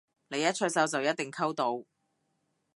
[0.29, 1.83] 你一出手就一定溝到？